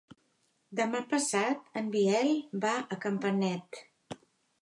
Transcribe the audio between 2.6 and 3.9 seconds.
va a Campanet.